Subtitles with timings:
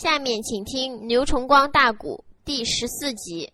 [0.00, 3.50] 下面请听《牛崇光大鼓》第十四集。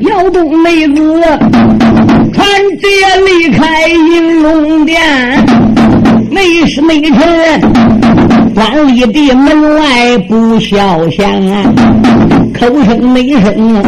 [0.00, 1.20] 窑洞妹子
[2.32, 2.46] 传
[2.78, 2.88] 捷
[3.26, 4.98] 离开银龙殿，
[6.30, 7.60] 没时没晨，
[8.54, 11.30] 关里的门外不消响，
[12.54, 13.82] 口声没声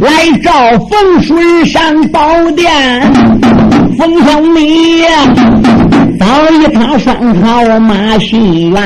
[0.00, 0.52] 来召
[0.88, 2.68] 风水上宝殿，
[4.00, 5.08] 风小妹呀，
[6.18, 6.24] 早
[6.54, 8.82] 已踏上好马心愿，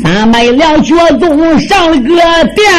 [0.00, 2.14] 撒卖了脚宗上了个
[2.54, 2.70] 殿。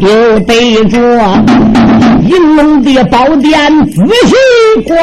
[0.00, 0.98] 又背着
[2.28, 4.34] 银龙的宝殿仔细
[4.86, 4.94] 观，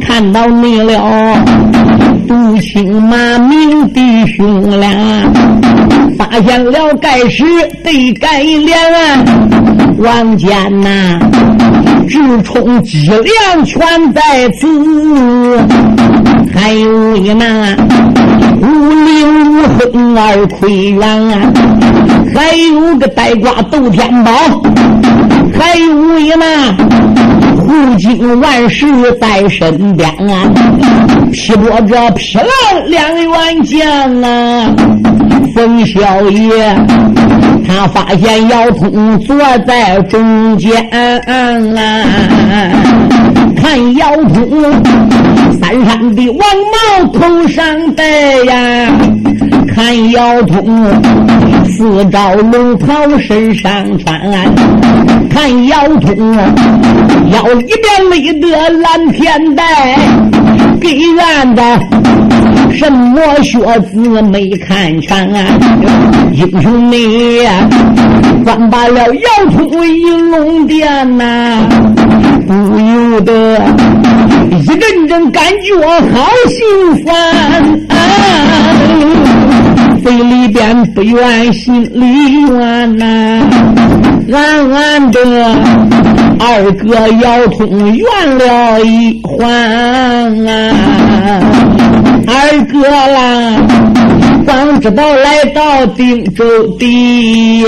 [0.00, 1.38] 看到你了，
[2.26, 4.90] 独亲马明弟兄俩，
[6.28, 7.44] 发现了盖世
[7.84, 8.76] 的改脸，
[9.98, 11.20] 王坚呐，
[12.08, 13.80] 直冲脊梁全
[14.12, 14.66] 在此。
[16.52, 17.76] 还有一那
[18.60, 18.66] 无
[19.04, 21.52] 灵无魂二奎元啊，
[22.34, 24.32] 还有个呆瓜窦天宝，
[25.56, 26.72] 还有一那
[27.56, 28.86] 护金万事
[29.20, 30.50] 在身边啊，
[31.32, 32.46] 劈波这劈浪
[32.88, 34.74] 两员将啊，
[35.56, 36.76] 冯小爷
[37.66, 39.34] 他发现姚通坐
[39.66, 41.18] 在中间啊，
[43.56, 44.60] 看姚通。
[45.66, 47.64] 山的王帽头上
[47.96, 48.04] 戴
[48.44, 48.88] 呀，
[49.74, 50.86] 看腰通
[51.64, 54.20] 四招龙袍身上穿，
[55.28, 56.36] 看腰通
[57.32, 59.98] 腰里边勒得蓝天带，
[60.80, 61.62] 给俺的
[62.72, 63.58] 什么学
[63.92, 65.28] 子没看全？
[66.32, 67.40] 英雄你
[68.44, 71.66] 关罢了腰通银龙殿呐，
[72.46, 73.58] 不由得。
[74.60, 75.74] 一阵阵感觉
[76.12, 77.08] 好心酸，
[80.02, 83.04] 肺里边不愿心里怨呐，
[84.32, 85.20] 暗暗的
[86.38, 88.06] 二哥要通圆
[88.38, 89.48] 了一环
[90.46, 90.50] 啊，
[92.28, 93.56] 二哥啦，
[94.44, 96.44] 光知道来到定州
[96.78, 97.60] 地，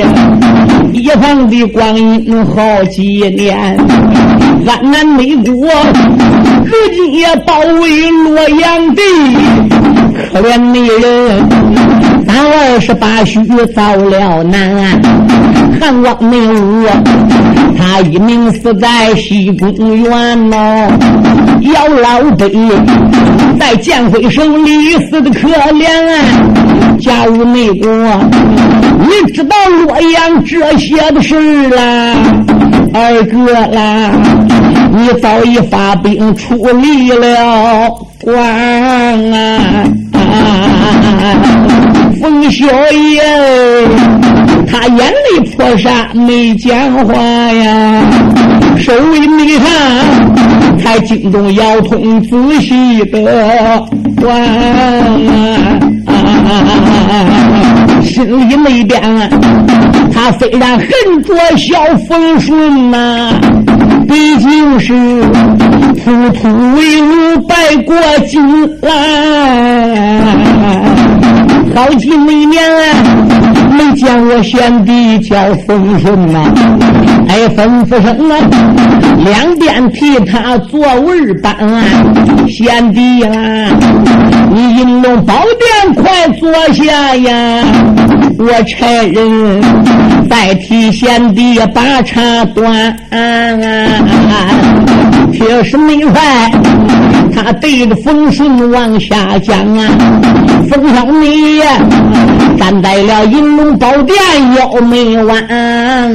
[0.93, 3.57] 一晃的光阴好几年，
[4.67, 5.55] 俺南美国。
[6.65, 9.03] 如今也包围洛阳地，
[10.13, 11.49] 可怜的人，
[12.27, 13.43] 咱二十八岁
[13.75, 15.01] 遭了难。
[15.81, 16.87] 汉王内武，
[17.77, 20.89] 他一命死在西宫园呐。
[21.61, 22.51] 姚老辈
[23.59, 26.19] 在建辉手里死的可怜啊。
[27.01, 27.89] 假如内国，
[29.01, 32.15] 你知道洛阳这些的事啦，
[32.93, 34.11] 二哥啦。
[34.91, 37.91] 你早已发兵出力了
[38.31, 38.37] 关
[39.33, 39.39] 啊！
[42.21, 43.23] 冯小爷，
[44.71, 48.03] 他眼泪泼洒没讲话呀，
[48.77, 53.23] 手里没看，才惊动姚通仔细的
[54.21, 54.39] 观
[56.05, 56.13] 啊，
[58.05, 59.01] 心里那边，
[60.13, 60.87] 他虽然恨
[61.23, 63.33] 着小冯顺呐。
[64.07, 64.93] 毕竟是
[66.05, 67.95] 普通为奴，败过
[68.27, 68.41] 金
[68.81, 68.91] 来，
[71.75, 72.49] 好几年
[73.79, 76.53] 没见我贤弟叫风顺呐，
[77.29, 78.37] 哎，吩咐声啊，
[79.25, 81.57] 两边替他做文班，
[82.49, 83.71] 贤弟啦，
[84.53, 87.65] 你银龙宝殿快坐下呀，
[88.39, 89.63] 我差人。
[90.29, 92.95] 再替贤弟把茶端，
[95.33, 96.51] 铁石没坏，
[97.35, 99.89] 他对着风顺往下讲啊，
[100.69, 101.61] 风小你
[102.59, 104.17] 站在了银龙宝殿
[104.57, 106.09] 腰没弯啊，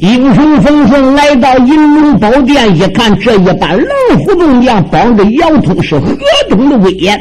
[0.00, 6.16] 英雄风顺来到银龙宝殿，一看这一把老虎洞将绑着姚通是何
[6.50, 7.16] 等的威严。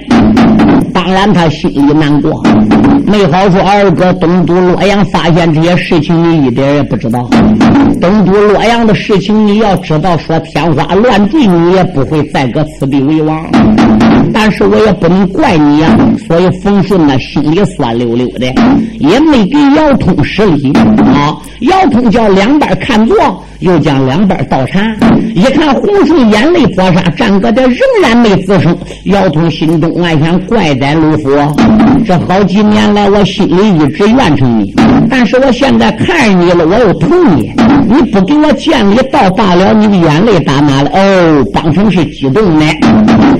[0.93, 2.43] 当然，他心里难过，
[3.05, 3.61] 没好说。
[3.61, 7.27] 二哥东都洛阳发现这些事情，你一点也不知道。
[7.99, 13.45] 东都洛阳的事情，你要知道，说天花乱坠，你也不会再搁此地为王。
[14.33, 15.97] 但是我也不能怪你呀。
[16.27, 18.45] 所以冯顺呢，心里酸溜溜的，
[18.99, 21.35] 也没给姚通施礼啊。
[21.61, 24.79] 姚通叫两边看座，又将两边倒茶。
[25.35, 28.75] 一看洪顺眼泪泼洒，站搁这仍然没吱声。
[29.05, 31.31] 姚通心中暗想：怪拜在卢府，
[32.05, 34.71] 这好几年来我心里一直怨着你，
[35.09, 37.51] 但是我现在看你了，我又疼你。
[37.89, 40.91] 你不给我见礼倒罢了，你的眼泪打哪了？
[40.93, 42.65] 哦，当成是激动呢。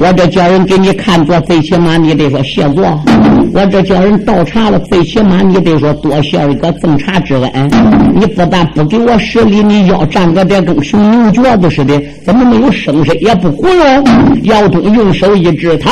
[0.02, 2.84] 我这叫人给你看座，最起码你得说谢座；
[3.54, 7.72] 我这叫人倒茶了，最起码你得说多谢一个赠茶之恩。
[8.16, 14.04] 你不但不给我施礼，你腰站个的跟熊牛角子似的，怎么没有声势也不鼓哟？
[14.44, 15.92] 姚东用手一指，他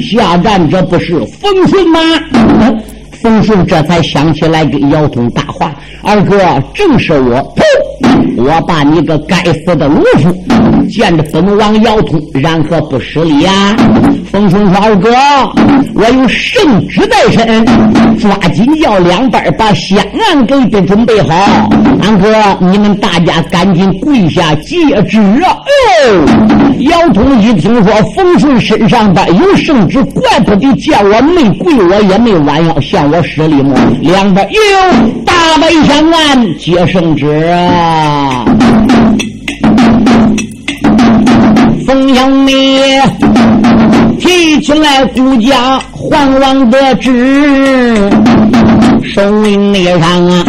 [0.00, 2.00] 下站这不是冯顺吗？
[3.22, 5.72] 冯顺这才想起来跟姚通搭话
[6.02, 6.36] ：“二哥，
[6.74, 7.54] 正是我。”
[8.36, 10.34] 我把你个该死的懦夫，
[10.88, 13.52] 见着本王姚通，然何不失礼呀？
[14.30, 15.10] 冯顺说：“二哥，
[15.94, 17.64] 我有圣旨在身，
[18.18, 21.34] 抓紧叫两班把香案给都准备好。
[22.02, 22.28] 安哥，
[22.60, 25.54] 你们大家赶紧跪下接旨啊！”
[26.04, 33.76] 哦，姚通一听说冯顺身上边有圣旨，怪不得见我没跪，我也没弯腰向我施礼么？
[34.00, 34.60] 两边哟，
[35.24, 38.43] 大摆香案接圣旨啊！
[41.94, 43.00] 冯小梅
[44.18, 48.10] 提起来顾家皇王的旨，
[49.04, 50.44] 手印内上啊，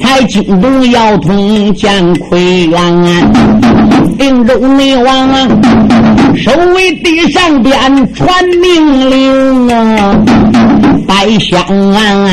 [0.00, 2.80] 才惊动姚通见奎元，
[4.16, 5.48] 定州内王啊，
[6.36, 7.74] 守卫地上边
[8.14, 10.16] 传命令啊，
[11.04, 11.60] 拜相
[11.90, 12.28] 安。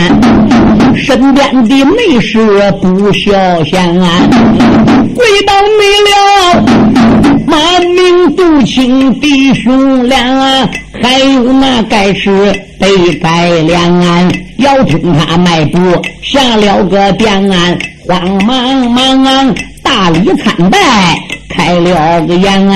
[0.95, 2.38] 身边的内侍
[2.83, 3.31] 不孝
[3.63, 4.07] 贤啊，
[5.15, 7.11] 跪倒没了，
[7.51, 10.18] 马名杜清弟兄俩，
[11.03, 12.31] 还有那盖世
[12.80, 15.77] 被改良，姚通他迈步
[16.24, 17.51] 下了个殿，
[18.07, 19.53] 慌忙忙
[19.83, 21.19] 大礼参拜，
[21.50, 22.71] 开了个言，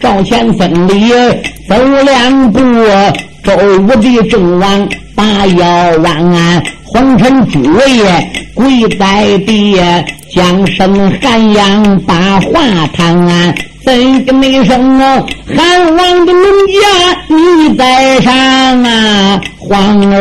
[0.00, 1.10] 朝前分礼
[1.68, 1.76] 走
[2.06, 2.60] 两步，
[3.42, 5.66] 周武的正王把腰
[5.98, 6.62] 弯。
[6.82, 7.82] 红尘诸位
[8.54, 9.78] 跪在地，
[10.34, 13.54] 将声寒阳把话谈。
[13.84, 16.80] 怎个那声啊汉王的龙家
[17.28, 18.32] 你在上
[18.82, 19.40] 啊？
[19.58, 19.78] 皇
[20.12, 20.16] 儿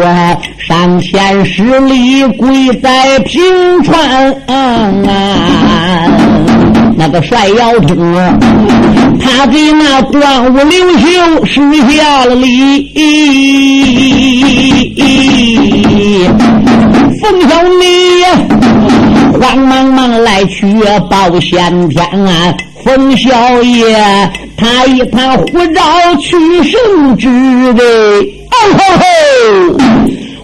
[0.00, 0.04] 我
[0.58, 3.42] 上前十里，跪在平
[3.82, 6.08] 川啊！
[6.96, 7.96] 那个帅姚通，
[9.20, 11.60] 他给那关武领袖施
[11.92, 12.92] 下了礼。
[17.20, 18.28] 冯小妮呀，
[19.38, 20.64] 慌忙忙来去
[21.10, 22.54] 报先天啊。
[22.84, 23.96] 冯小爷，
[24.56, 25.44] 他一探护
[25.74, 25.82] 照
[26.20, 27.28] 取圣旨
[27.74, 27.82] 的，
[28.50, 29.04] 哦吼吼！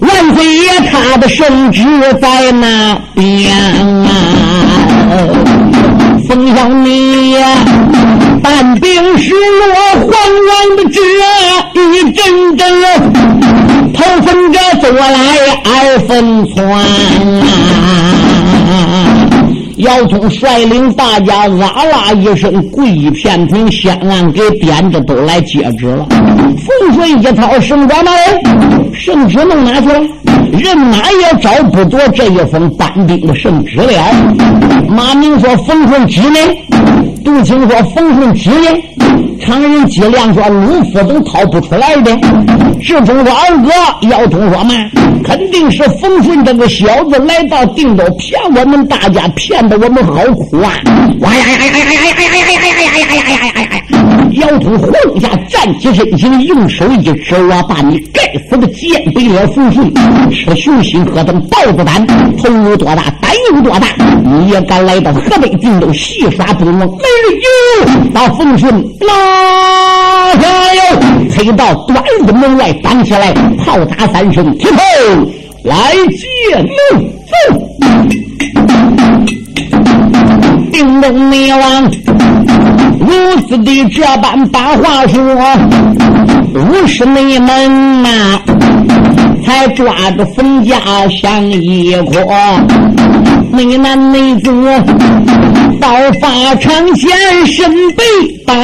[0.01, 1.83] 万岁爷他的圣旨
[2.21, 3.53] 在那边
[4.07, 4.09] 啊！
[6.29, 7.41] 冯小妮呀，
[8.43, 10.11] 半兵失落，慌
[10.47, 11.01] 乱的旨
[11.75, 12.63] 一阵阵。
[13.93, 15.17] 头分着左来
[15.65, 16.57] 二分窜
[17.43, 17.47] 啊！
[19.79, 26.05] 姚通率领大家啊啦一声跪一片平，香案给点着都来接旨了。
[26.11, 28.41] 风顺一掏圣旨来，
[28.93, 30.01] 圣旨弄哪去了？
[30.51, 33.93] 人哪也找不着这一封班兵的圣旨了。
[34.89, 36.39] 马明说：“冯顺几呢？”
[37.25, 38.67] 杜青说：“冯顺几呢？”
[39.41, 42.17] 常人脊梁说：“鲁夫都掏不出来的。”
[42.81, 43.71] 志忠说：“二哥，
[44.09, 44.75] 姚通说嘛，
[45.25, 50.73] 肯定是冯顺这个小子来到定州骗我们大家，骗得我们好苦啊！”
[51.21, 53.68] 哇呀呀呀呀呀呀呀呀呀呀呀呀呀
[54.39, 54.53] 呀呀呀！
[54.53, 59.93] 姚通晃下站起身形，用手一指：“我把你该死的奸贼了冯顺，
[60.31, 63.89] 吃熊心喝等豹子胆，头有多大胆有多大？
[64.25, 66.81] 你也敢来到河北定州戏耍东王？
[66.81, 67.35] 没人
[68.05, 70.83] 有，把冯顺拉下哟，
[71.35, 73.33] 推到端的门外挡起来，
[73.65, 74.77] 炮打三声，提头
[75.65, 75.93] 来
[76.53, 77.35] 见怒走。
[80.73, 81.91] 定州灭亡，
[83.01, 85.23] 如此的这般把话说，
[86.53, 88.09] 如是内门呐，
[89.45, 90.77] 才抓住冯家
[91.09, 92.35] 相一阔，
[93.53, 94.51] 内男内子
[95.81, 95.89] 刀
[96.21, 96.29] 法
[96.61, 98.03] 长剑身背
[98.47, 98.57] 绑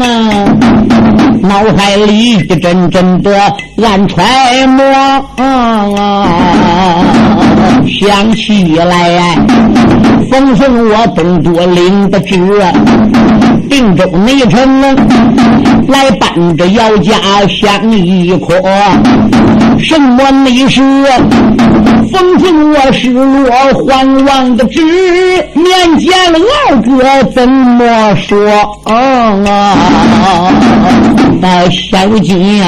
[0.00, 0.44] 啊，
[1.42, 3.30] 脑海里一阵阵的
[3.84, 4.24] 暗揣
[4.68, 4.82] 摩
[5.36, 7.04] 啊，
[7.86, 9.36] 想起来。
[10.30, 12.34] 奉顺我东都领的旨，
[13.72, 14.82] 定州内城
[15.88, 17.14] 来搬着姚家
[17.48, 18.54] 相一阔，
[19.78, 20.82] 什么内事？
[22.12, 24.78] 风顺我失落皇王的旨，
[25.54, 26.38] 面见了
[26.68, 28.38] 二哥怎么说？
[31.40, 32.62] 到小金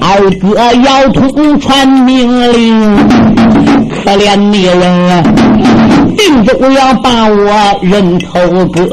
[0.00, 0.54] 二哥
[0.84, 2.96] 要通传命令，
[4.04, 5.24] 可怜的人，
[6.16, 8.88] 定州要把我人头割，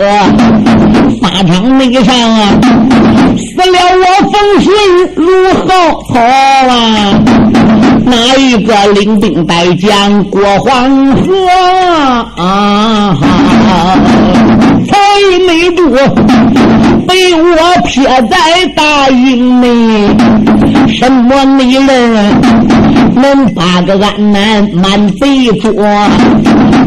[1.19, 2.59] 法场内上啊
[3.37, 4.69] 死了我风顺
[5.15, 5.67] 如好
[6.13, 6.71] 草啊？
[8.03, 10.69] 哪一个领兵带将过黄
[11.15, 11.21] 河
[12.35, 13.15] 啊？
[14.87, 14.97] 才
[15.47, 15.89] 没住，
[17.07, 19.67] 被我撇在大营内。
[20.93, 21.87] 什么女人
[23.15, 25.71] 能把个俺男满贼捉？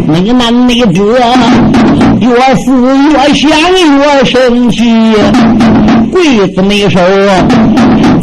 [0.07, 1.03] 那个男女子
[2.21, 2.71] 越思
[3.11, 3.51] 越想
[3.99, 5.17] 越生气，
[6.13, 7.01] 刽子没收。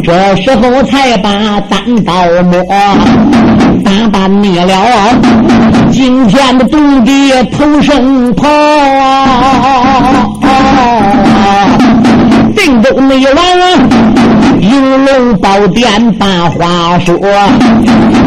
[0.02, 1.30] 这时候才把
[1.68, 2.12] 单刀
[2.44, 2.62] 摸，
[3.84, 4.72] 打扮灭了
[5.90, 8.48] 今天的东帝头生袍。
[12.56, 13.36] 定州内王
[14.60, 17.18] 应龙宝殿把话说，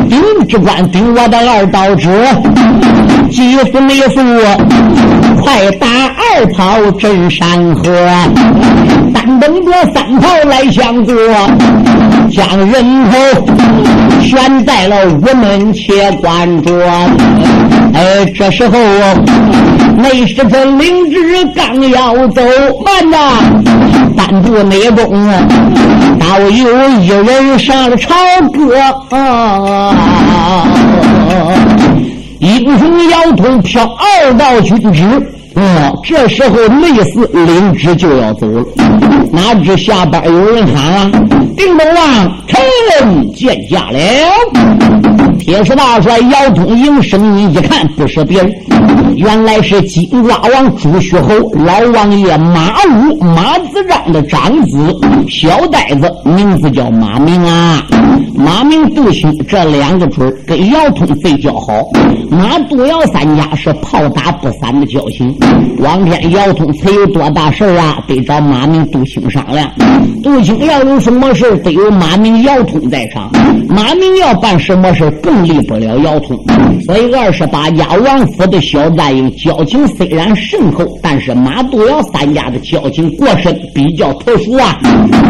[0.10, 2.10] 丁知官顶我的二刀指，
[3.32, 4.22] 几死没死，
[5.42, 7.84] 快打二炮镇山河。
[9.14, 11.14] 三等着三炮来相过，
[12.32, 13.18] 将人头
[14.22, 16.72] 悬在了午门且关着。
[17.94, 18.78] 哎，这时候
[19.98, 22.42] 内侍臣领旨刚要走，
[22.84, 23.18] 慢呐！
[24.16, 25.28] 单部内中
[26.20, 28.14] 倒有一人上了朝
[28.52, 28.76] 歌，
[32.40, 35.04] 英雄摇头飘二道军旨。
[35.56, 38.66] 哦，这时候类似领旨就要走了，
[39.32, 41.10] 哪知下边有人喊了
[41.56, 43.98] ：“定东王，臣见驾了。”
[45.40, 48.54] 铁石大帅姚通营声音一看，不是别人，
[49.16, 54.96] 原来是金瓜王朱虚侯老王爷马武马子章的长子
[55.30, 57.84] 小呆子，名字叫马明啊。
[58.34, 61.84] 马明杜兴这两个准跟姚通最交好，
[62.30, 65.34] 马杜姚三家是炮打不散的交情。
[65.80, 69.70] 往天姚通才有多大事啊，得找马明杜兴商量。
[70.22, 73.32] 杜兴要有什么事得有马明姚通在场。
[73.70, 76.40] 马明要办什么事更离不了姚通，
[76.86, 84.80] 所以二十八家王府的小战营交情虽然深厚，但是马杜瑶三家的交情过深，比较特殊啊。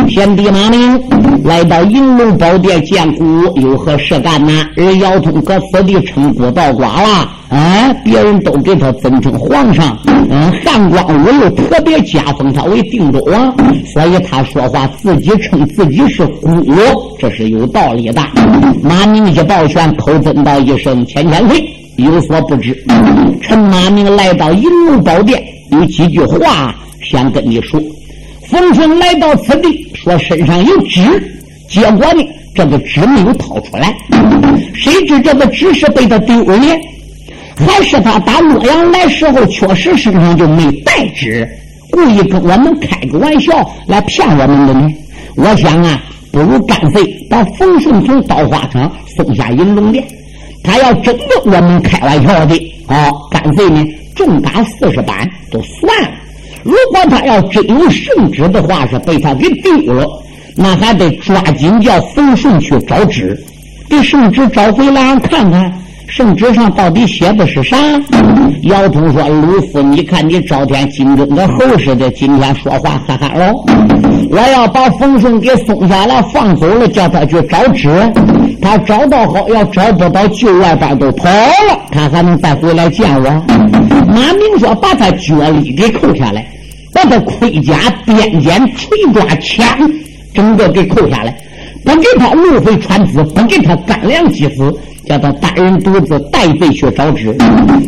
[0.10, 1.02] 天地马明
[1.46, 3.24] 来到银龙宝殿见姑，
[3.62, 4.52] 有何事干呢？
[4.75, 7.32] 而姚通搁此地称孤道寡了。
[7.56, 7.96] 啊！
[8.04, 9.98] 别人都给他尊称皇上，
[10.30, 13.56] 嗯，汉光武又特别加封他为定州王，
[13.94, 16.62] 所以他说话自己称自己是孤，
[17.18, 18.22] 这是有道理的。
[18.84, 21.64] 马明一抱拳，口尊道一声：“千千岁，
[21.96, 22.76] 有所不知，
[23.42, 26.76] 陈马明来到银龙宝殿，有几句话
[27.10, 27.82] 想跟你说。
[28.50, 31.02] 冯顺来到此地，说身上有纸，
[31.70, 33.96] 结果呢，这个纸没有掏出来，
[34.76, 36.58] 谁知这个纸是被他丢了。”
[37.58, 41.48] 还是他打洛阳来时候，确实身上就没带纸，
[41.92, 44.90] 故意跟我们开个玩笑来骗我们的呢？
[45.38, 50.04] 我想啊，不如干脆把冯顺从刀花场送下银龙殿。
[50.64, 52.56] 他要真跟我们开玩笑的，
[52.88, 53.86] 啊，干脆呢
[54.16, 56.10] 重打四十板都算了。
[56.64, 60.06] 如果他要真有圣旨的话，是被他给丢了，
[60.56, 63.40] 那还得抓紧叫冯顺去找纸，
[63.90, 65.72] 给圣旨找回来看看。
[66.08, 67.78] 圣旨上到底写的是啥？
[68.64, 73.54] 姚通说：“鲁夫，你看你朝天金跟个猴似的，今天说话哈哈喽！
[74.30, 77.90] 我要把冯顺给送下来，放走了，叫他去找纸。
[78.62, 83.30] 他找到好，要找不到，就外边都跑了，他还能再回来见我？”
[84.08, 86.48] 马明说：“把他脚力给扣下来，
[86.94, 89.66] 把他盔甲、鞭锏、锤抓、枪，
[90.34, 91.36] 整个给扣下来，
[91.84, 94.74] 不给他路费穿资，不给他干粮给资。”
[95.08, 97.36] 叫他单人独自带队去找纸，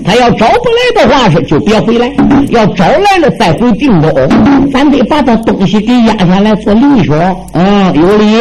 [0.05, 2.11] 他要找不来的话是就别回来，
[2.49, 4.09] 要找来了再回定州，
[4.71, 7.13] 咱得把他东西给压下来做礼数。
[7.53, 8.39] 嗯，有理。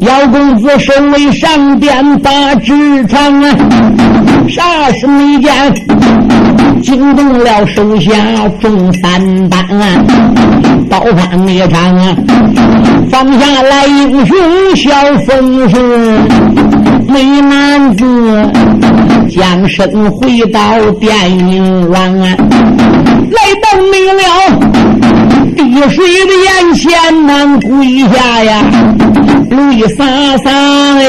[0.00, 3.56] 姚公子身为上殿把纸传啊，
[4.48, 5.52] 啥事没见，
[6.82, 8.12] 惊动了手下
[8.60, 9.60] 众三班，
[10.88, 12.16] 刀翻一场啊，
[13.10, 14.36] 放下来英雄
[14.74, 14.90] 小
[15.26, 16.71] 风顺。
[17.08, 18.04] 美男子
[19.28, 20.60] 将身回到
[21.00, 21.94] 电影院，
[23.30, 24.20] 来到没了
[25.56, 25.60] 滴
[25.90, 25.96] 水
[26.26, 26.90] 的眼前
[27.26, 28.50] 难跪下呀，
[29.50, 30.00] 泪洒
[30.38, 30.50] 洒
[30.98, 31.04] 哎，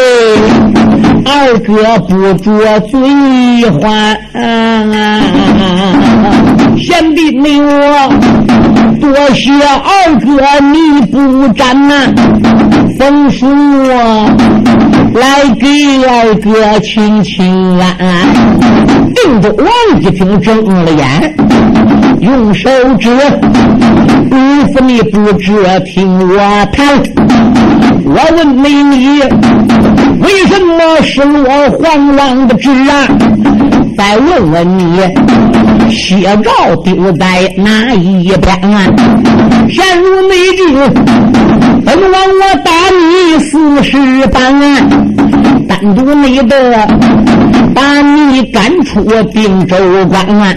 [1.26, 2.92] 二哥不着嘴
[3.80, 4.18] 还，
[6.78, 7.72] 贤弟你我
[9.00, 9.90] 多谢二
[10.20, 10.28] 哥
[10.72, 11.94] 你不沾呐，
[13.00, 13.48] 风叔
[15.14, 15.68] 来给
[16.08, 17.96] 二哥亲亲啊。
[19.16, 21.36] 定州王一听睁了眼，
[22.20, 25.52] 用手指，师傅你不知
[25.86, 26.38] 听我
[26.74, 27.02] 谈，
[28.04, 29.22] 我问美女。
[30.20, 33.08] 为什么是我慌忙的旨啊？
[33.98, 35.00] 再问问你，
[35.92, 37.26] 写照丢在
[37.58, 38.72] 哪一边？
[38.72, 38.86] 啊？
[39.70, 40.76] 陷入内境，
[41.86, 43.98] 本王我打你四十
[44.28, 44.54] 板，
[45.68, 46.88] 单独你的
[47.74, 49.76] 把你赶出定州
[50.10, 50.54] 关啊，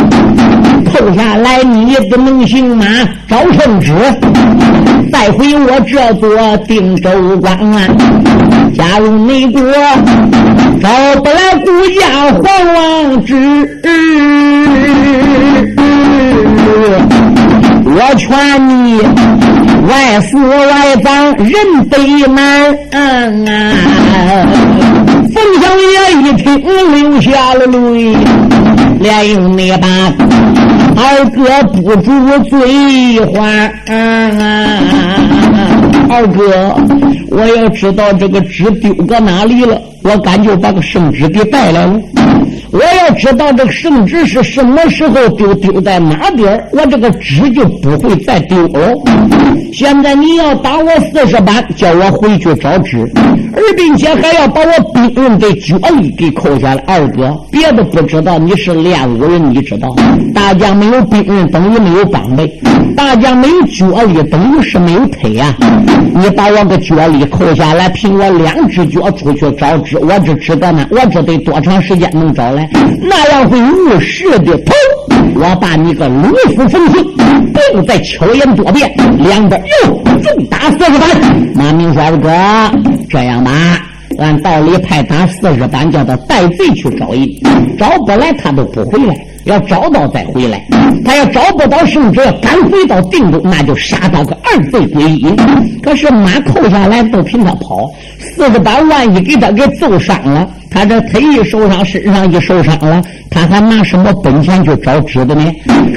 [0.93, 2.85] 扣下来你不能行马
[3.29, 3.93] 找圣旨，
[5.13, 7.89] 带回我这座定州关啊。
[8.75, 9.63] 加入美国，
[10.87, 11.67] 找不来顾
[11.99, 12.01] 家
[12.31, 12.79] 皇王
[13.25, 13.35] 之，
[17.85, 18.29] 我劝
[18.69, 19.03] 你
[19.89, 21.51] 外死外葬人
[21.91, 21.97] 得
[22.29, 22.73] 难。
[25.35, 25.91] 冯小爷
[26.23, 26.47] 一听
[26.93, 28.17] 流下了泪，
[29.01, 29.89] 连用那把
[30.97, 31.03] 二
[31.35, 31.41] 哥
[31.73, 32.09] 不住
[32.49, 32.55] 嘴
[33.35, 33.35] 还。
[36.09, 36.75] 二哥，
[37.31, 42.01] 我要知道这个纸丢搁哪里了，我赶紧把个圣旨给带来了。
[42.77, 48.93] 我要知道这个圣旨是什么时候丢，丢在哪边我这个纸就不会再丢了。
[49.73, 53.11] 现在你要打我四十板，叫我回去找纸，
[53.55, 56.85] 而并且还要把我兵刃的脚力给扣下来。
[56.87, 59.95] 二哥，别的不知道，你是练武人，你知道，
[60.35, 62.47] 大将没有兵刃等于没有装备，
[62.95, 65.57] 大将没有脚力等于是没有腿啊。
[66.15, 72.66] 你把我个脚力扣下来，凭我两只脚出去找纸，我这知道呢，我这得多长时间能找来？
[73.03, 74.73] 那样会误事的头，
[75.35, 77.05] 我把你个鲁夫冯顺，
[77.75, 81.09] 不再巧言多辩，两边又重打四十板。
[81.55, 82.31] 马明说：“二哥，
[83.09, 83.51] 这样吧，
[84.19, 87.29] 按道理派打四十板，叫他带罪去找人，
[87.79, 90.61] 找不来他都不回来。”要找到再回来，
[91.05, 95.27] 他要找不到圣旨，赶回到定州，那就杀到个二罪归一。
[95.81, 105.45] 可是马扣下来都凭他跑，四十板万一给他给揍伤了，他这腿一受伤，身上一受伤了，他还拿什么本钱去找纸的呢？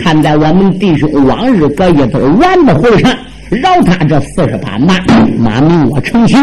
[0.04, 3.12] 看在我们弟兄往日搁一堆玩的份上，
[3.50, 4.94] 饶他这四十板吧。
[5.40, 6.38] 马明我成亲，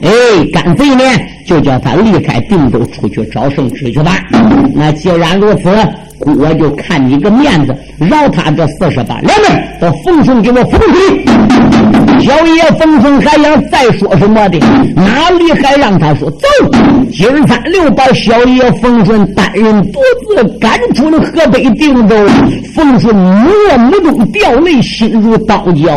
[0.00, 0.10] 哎，
[0.52, 1.02] 干脆呢
[1.44, 4.20] 就叫他离开定州，出去找圣旨去吧。
[4.72, 5.68] 那既然如此。
[6.24, 9.18] 我就看你个面子，饶他这四十八。
[9.20, 11.24] 两位，把冯顺给我封起。
[12.20, 14.58] 小爷冯顺还想再说什么的，
[14.94, 16.30] 哪里还让他说？
[16.30, 16.38] 走，
[17.10, 22.14] 今儿三六把小爷冯顺单人独自赶出了河北定州。
[22.74, 23.50] 冯顺目
[23.90, 25.96] 目中掉泪，心如刀绞，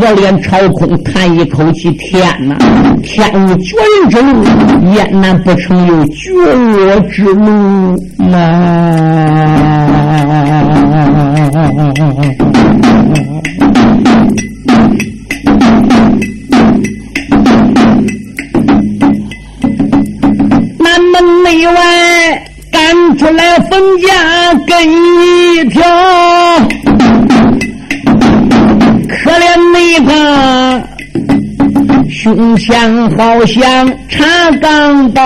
[0.00, 2.56] 热脸朝空，叹一口气：天哪！
[3.02, 7.96] 天无绝人之路，燕南不成有绝我之路？
[8.30, 8.36] 南
[21.12, 21.72] 门内外
[22.70, 25.82] 赶出来冯家跟一条，
[29.08, 30.12] 可怜那个
[32.10, 35.22] 胸前好像插钢刀。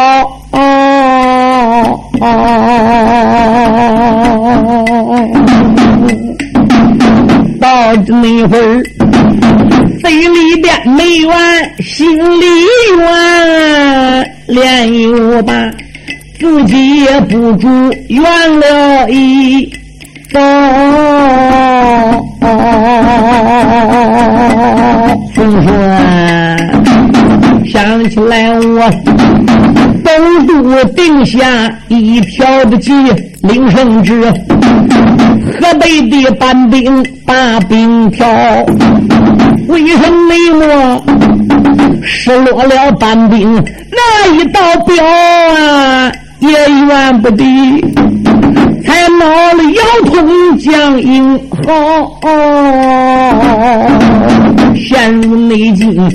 [7.61, 8.83] 到那会儿，
[10.01, 11.37] 嘴里边没完，
[11.81, 12.47] 心里
[12.99, 15.53] 怨，连又把
[16.39, 17.69] 自己也不住
[18.09, 18.25] 怨
[18.61, 19.73] 了一
[20.33, 20.41] 遭。
[25.35, 25.71] 风说，
[27.67, 29.22] 想起来我。
[30.47, 31.39] 东都定下
[31.89, 32.93] 一条的计，
[33.43, 38.27] 领圣旨，河北的班兵把兵挑，
[39.69, 41.03] 为什么
[42.03, 46.13] 失落了班兵那一道标啊？
[46.41, 47.45] 也怨不得，
[48.85, 52.21] 才闹了腰痛将英豪，
[54.75, 56.11] 陷入内境。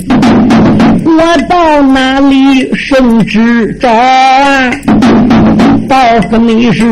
[1.18, 4.70] 我到哪里圣旨找啊？
[5.88, 5.96] 到
[6.30, 6.84] 何你是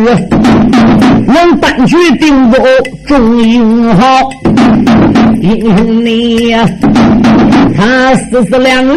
[1.29, 2.59] 能搬去定州
[3.07, 4.29] 众英豪？
[5.41, 6.69] 英雄你呀，
[7.77, 8.97] 他思思量量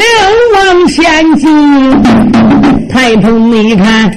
[0.55, 1.47] 往前进。
[2.89, 4.11] 抬头你看，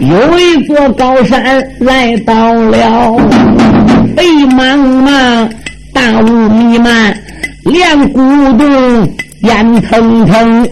[0.00, 3.16] 有一座高山来到了，
[4.16, 5.48] 白茫茫，
[5.92, 7.16] 大雾弥漫，
[7.64, 8.20] 连古
[8.58, 9.08] 洞
[9.42, 10.68] 烟腾腾，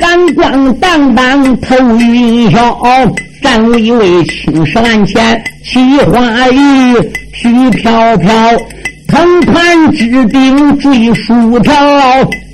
[0.00, 3.12] 寒光荡荡透云霄。
[3.42, 5.80] 站巍巍青石栏前，奇
[6.12, 6.94] 花异，
[7.34, 8.30] 絮飘飘，
[9.08, 11.74] 藤盘枝顶缀树条，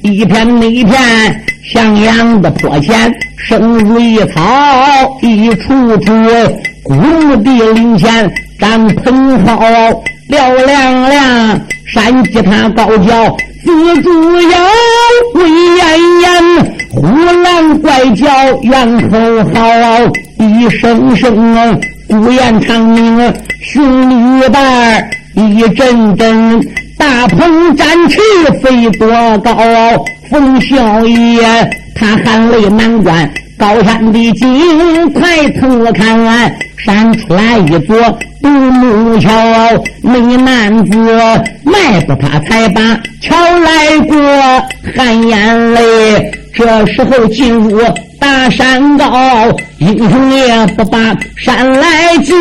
[0.02, 6.12] 一片那片向阳的坡前生瑞草，一处处
[6.84, 13.36] 古墓的林前长蓬蒿，嘹亮亮山鸡它高叫。
[13.64, 14.58] 紫竹腰，
[15.34, 16.30] 威严严，
[16.92, 17.02] 呼
[17.42, 18.26] 狼怪叫，
[18.62, 19.18] 猿吼
[19.52, 26.64] 嚎，一声声孤雁长鸣，雄绿伴一阵阵，
[26.96, 28.20] 大鹏展翅
[28.62, 29.56] 飞多高，
[30.30, 31.42] 风啸野，
[31.96, 33.28] 他含泪难关。
[33.58, 37.96] 高山的景，抬头看，山出来一座
[38.42, 39.30] 独木桥。
[40.02, 40.98] 美男子
[41.64, 42.80] 迈步，他才把
[43.20, 44.16] 桥来过，
[44.94, 45.80] 含眼泪。
[46.54, 47.80] 这时候进入
[48.18, 50.98] 大山高，英雄也不把
[51.36, 52.36] 山来进。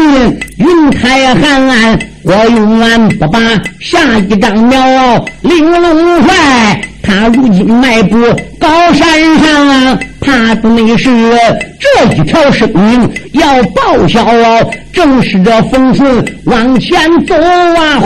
[0.57, 3.39] 云开寒暗，我永远不把
[3.79, 6.81] 下一张鸟玲珑坏。
[7.01, 8.17] 他如今迈步
[8.59, 9.07] 高山
[9.39, 11.09] 上，他的没事。
[11.79, 14.25] 这一条生命要报销，
[14.91, 18.01] 正是这风顺往前走啊！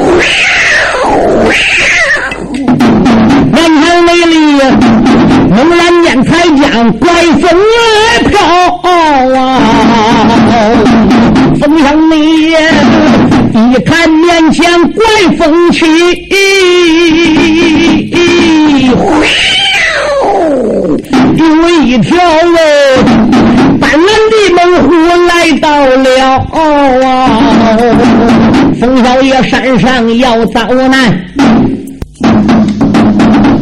[3.56, 4.36] 眼前美丽，
[5.50, 6.30] 猛然间才
[6.62, 8.38] 将怪风来飘
[8.84, 8.88] 啊！
[11.60, 12.52] 风向你
[13.72, 15.04] 一看面前怪
[15.38, 15.86] 风起。
[21.44, 22.60] 有一条哦，
[23.80, 24.90] 斑斓的猛虎
[25.28, 26.08] 来到了
[26.52, 26.58] 啊！
[28.80, 31.18] 冯少爷山上要遭难，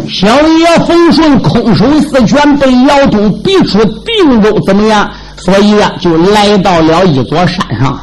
[0.09, 5.09] 小爷冯顺空手四拳被姚东逼出定州，怎么样？
[5.37, 7.99] 所以呀，就来到了一座山上。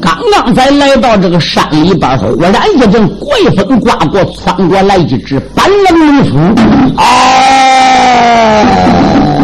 [0.00, 6.38] 刚刚才来到这个山里边，忽然一阵怪风刮过，窜过来一只斑斓猛虎，
[7.00, 7.04] 啊！
[8.12, 9.41] Yeah!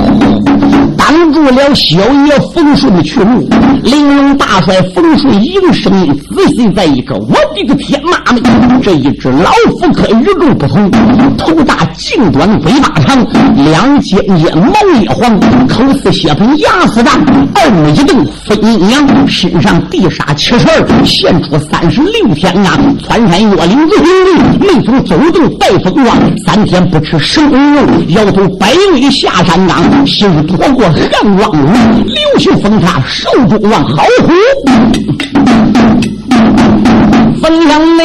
[1.09, 3.49] 挡住了小爷冯顺的去路，
[3.83, 8.42] 玲珑大帅冯顺应声音仔细再一个，我的个天妈咪！
[8.83, 10.90] 这一只老虎可与众不同，
[11.38, 17.14] 头大颈短尾巴长，两尖尖毛叶黄，口似血盆牙似蛋，
[17.55, 22.79] 二目一瞪分阴阳，身上地煞七十二，现出三十六天啊！
[23.03, 30.85] 穿山越岭如云没风走动带风光，三天不吃生肉，摇头摆尾下山岗，心躲过。
[31.11, 31.53] 汉王，
[32.07, 34.33] 刘秀封他寿中王好虎。
[37.41, 38.03] 冯香梅，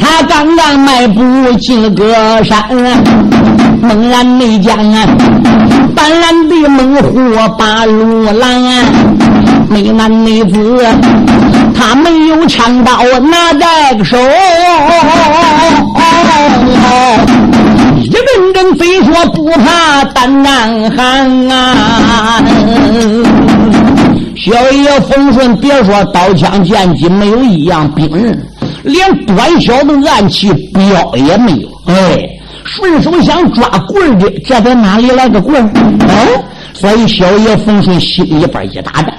[0.00, 1.20] 他刚刚迈步
[1.58, 2.62] 进个山，
[3.80, 4.76] 猛然没见
[5.94, 7.10] 斑斓的猛虎
[7.58, 8.62] 把路拦，
[9.68, 10.86] 美男美子，
[11.74, 14.16] 他没有枪刀拿在个手。
[17.96, 22.42] 一阵阵飞说不怕胆难寒啊！
[24.36, 28.46] 小爷冯顺，别说刀枪剑戟没有一样兵刃，
[28.82, 31.68] 连短小的暗器镖也没有。
[31.86, 32.28] 哎，
[32.64, 35.70] 顺手想抓棍的，这在哪里来个棍儿？
[36.74, 39.14] 所以小爷冯顺心里边一打颤，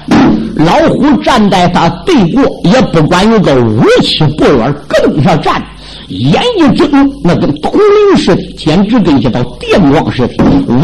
[0.56, 5.60] 老虎站在他对过，也不管有个武器不远，咯噔上站。
[6.08, 6.88] 眼一睁，
[7.24, 10.34] 那跟铜铃似的，简直跟一道电光似的。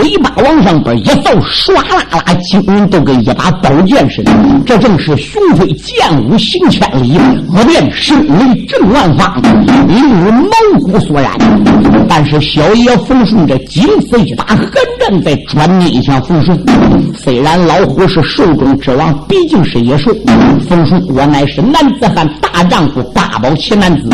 [0.00, 4.32] 尾巴往上边一扫，唰啦啦，惊人都跟一把宝剑似的。
[4.66, 7.16] 这正是雄飞剑舞行千里，
[7.54, 9.40] 恶变神雷震万方，
[9.86, 11.30] 令人毛骨悚然。
[12.08, 14.58] 但是小爷冯顺这仅此一打，寒
[14.98, 16.58] 战在转念一下，冯顺
[17.16, 20.10] 虽然老虎是兽中之王，毕竟是野兽。
[20.68, 24.08] 冯顺，我乃是男子汉，大丈夫，大宝旗男子，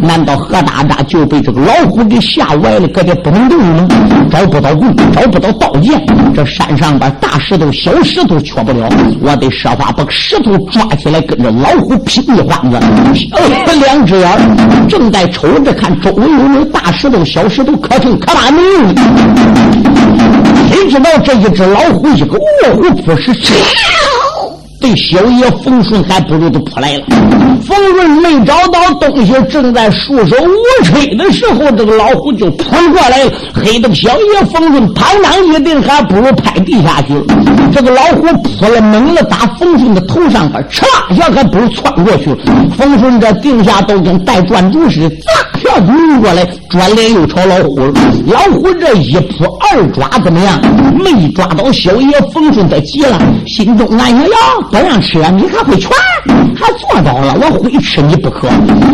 [0.00, 0.34] 难道？
[0.54, 3.88] 何大大就被这个老虎给吓歪了，搁这不能动了，
[4.30, 6.00] 找不到棍，找不到刀剑。
[6.32, 8.88] 这山上边大石头、小石头缺不了，
[9.20, 12.78] 我得设法把石头抓起来，跟着老虎拼一番子。
[13.80, 14.28] 两只眼
[14.88, 18.94] 正在瞅着看，周围有没有大石头、小石头，可成可把没有。
[20.70, 23.32] 谁知道这一只老虎一个卧虎扑食，
[24.84, 27.04] 对小爷冯顺还不如都扑来了。
[27.66, 33.32] 冯顺没找到东西，正在束手无策的时候，这个老虎就扑过来了。
[33.54, 37.24] 黑的小爷冯顺嘡当一定还不如拍地下去了。
[37.72, 42.36] 这个老虎扑了猛了，打冯顺的头上边，唰一下还不如窜过去了。
[42.76, 45.16] 冯顺这定下都跟带转珠似的，
[45.74, 47.80] 咋跳扑过来，转脸又朝老虎。
[48.26, 50.60] 老虎这一扑二抓怎么样？
[50.96, 54.36] 没抓到小爷冯顺，他急了，心中暗想：呀，
[54.70, 55.18] 不让吃！
[55.32, 55.90] 你还会拳，
[56.54, 58.48] 还做到了，我非吃你不可！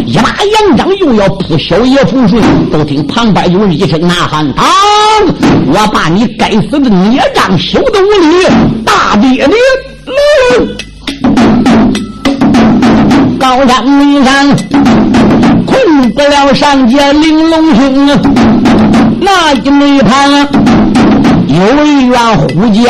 [0.06, 4.64] 一把扬掌又要扑小爷冯顺，都听旁边有人一声呐喊：“当！
[5.66, 8.46] 我把你该死的孽障修的无理，
[8.84, 9.54] 大爹爹
[13.38, 14.48] 高山名山
[15.70, 18.08] 困不了上界玲珑兄，
[19.20, 20.48] 那就没盼。
[21.48, 22.84] 有一员虎将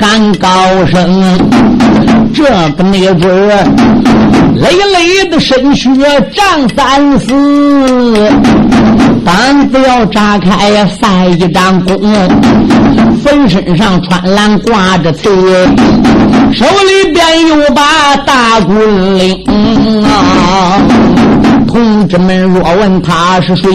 [0.00, 0.48] 喊高
[0.86, 1.38] 声，
[2.34, 2.44] 这
[2.76, 3.64] 个那准儿，
[4.56, 5.90] 累累的身躯
[6.32, 7.26] 丈三四，
[9.24, 12.00] 胆子要炸开赛一张弓，
[13.22, 15.28] 坟身上穿蓝挂着刺，
[16.52, 19.44] 手里边有把大棍铃
[20.04, 20.80] 啊！
[21.76, 23.70] 同志们若问他是谁，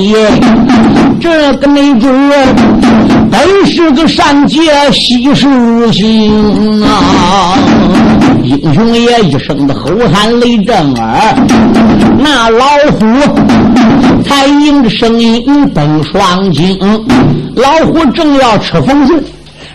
[1.22, 2.48] 这个没准儿。
[3.30, 4.60] 本是个善解
[4.92, 7.60] 西施心啊！
[8.44, 11.36] 英雄爷一声的吼喊雷震耳，
[12.18, 13.06] 那老虎
[14.26, 16.80] 才应着声音奔双睛。
[17.56, 19.24] 老虎正要吃风顺，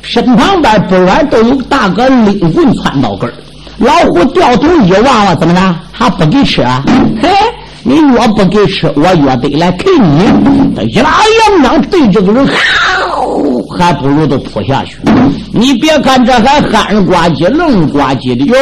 [0.03, 3.35] 身旁边不远都有大个灵棍窜到根儿。
[3.79, 5.61] 老虎掉头一望望，怎么着？
[5.93, 6.83] 还不给吃啊？
[7.23, 7.29] 嘿！
[7.89, 10.75] 你越不给吃，我越得来啃你。
[10.75, 11.11] 他一拉
[11.53, 12.45] 两掌对这个人，
[13.79, 14.99] 还不如都扑下去。
[15.53, 18.57] 你别看这还憨人呱唧、愣呱唧的哟，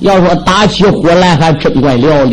[0.00, 2.28] 要说打起火来还真怪了。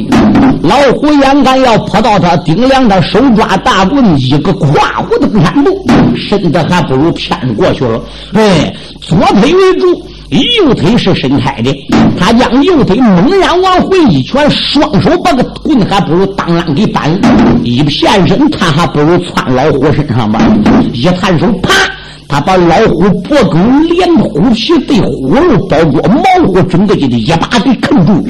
[0.64, 8.02] 老虎眼看要扑到他顶梁，他手抓大棍，一个跨虎登山步，身子还不如偏过去了。
[8.34, 10.08] 哎，左腿为主。
[10.30, 11.76] 右腿是伸开的，
[12.20, 17.12] 他将右腿猛然往回一拳，双手把个棍还不如当啷给扳，
[17.64, 20.40] 一偏身他还不如窜老虎身上吧，
[20.94, 21.74] 一探手啪。
[22.28, 28.26] 他把老虎脖梗连虎皮对虎肉包裹毛虎整个就的一把给啃住，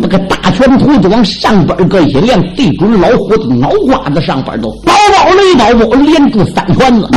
[0.00, 7.08] 那个大拳头就往上边个一连，对准老虎的脑瓜子上边都刀包雷刀包连住三拳子。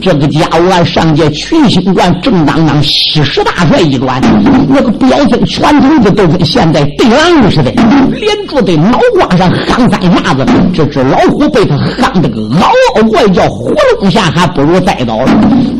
[0.00, 4.20] 这个家伙按上界群星观正当当西施大帅一端，
[4.68, 7.72] 那个标分拳头子都跟现在对狼似的，
[8.20, 10.44] 连住在脑瓜上夯三下子。
[10.74, 15.32] 这只老虎被他夯的个嗷嗷怪叫，活龙下还不如栽倒了。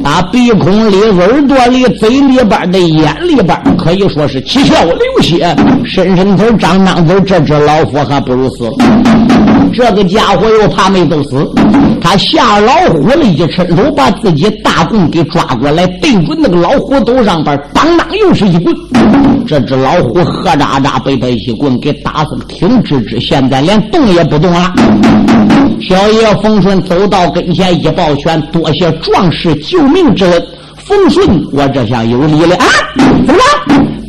[0.03, 8.73] 把鼻孔里、耳朵里、嘴里边的眼里边，可以说是七窍流血，伸伸头、张张嘴，这只老虎还不如死了。
[9.73, 11.49] 这个家伙又怕没揍死，
[12.01, 18.75] 他吓老虎了，一伸手把自己大棍给抓过来，对准那个老虎头上边，当当又是一棍。
[19.47, 24.73] 这只老虎喝喳喳被他一棍给打死了挺直直，现在连动也不动了。
[25.81, 30.43] 小爷冯顺走到跟前一抱拳，多谢壮士救命之恩。
[30.77, 32.67] 冯顺，我这下有理了啊！
[33.27, 33.41] 怎么，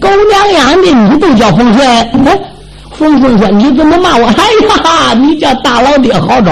[0.02, 1.88] 狗娘养的你都叫冯顺？
[2.26, 2.40] 哎，
[2.98, 4.26] 冯顺说：“你怎么骂我？
[4.28, 6.52] 哎呀，你叫大老爹好找，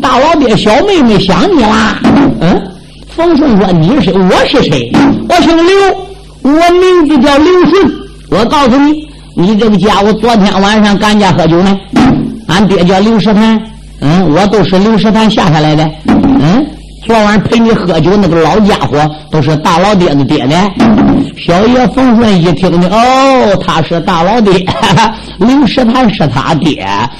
[0.00, 1.98] 大老爹小妹妹想你啦。”
[2.40, 2.60] 嗯，
[3.08, 4.12] 冯顺说：“你是谁？
[4.14, 4.90] 我是谁？
[5.28, 5.76] 我姓刘，
[6.42, 7.92] 我名字叫刘顺。
[8.30, 11.78] 我告诉你，你这个家伙昨天晚上干家喝酒呢？
[12.48, 13.60] 俺爹叫刘世坦。”
[14.02, 15.86] 嗯，我都是刘石潭下下来的。
[16.06, 16.66] 嗯，
[17.06, 18.98] 昨晚陪你喝酒那个老家伙
[19.30, 20.54] 都是大老爹的爹呢。
[21.36, 24.64] 小爷冯顺一听呢，哦，他是大老爹，
[25.38, 27.10] 刘石潭是他爹啊。